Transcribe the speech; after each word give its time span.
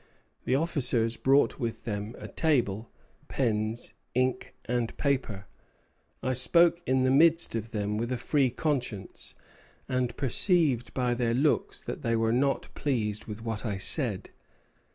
The 0.45 0.55
officers 0.55 1.15
brought 1.15 1.59
with 1.59 1.83
them 1.83 2.15
a 2.17 2.27
table, 2.27 2.89
pens, 3.27 3.93
ink, 4.15 4.55
and 4.65 4.97
paper. 4.97 5.45
I 6.23 6.33
spoke 6.33 6.81
in 6.87 7.03
the 7.03 7.11
midst 7.11 7.53
of 7.53 7.69
them 7.69 7.97
with 7.99 8.11
a 8.11 8.17
free 8.17 8.49
conscience, 8.49 9.35
and 9.87 10.17
perceived 10.17 10.91
by 10.95 11.13
their 11.13 11.35
looks 11.35 11.81
that 11.83 12.01
they 12.01 12.15
were 12.15 12.33
not 12.33 12.69
pleased 12.73 13.25
with 13.25 13.43
what 13.45 13.63
I 13.63 13.77
said." 13.77 14.31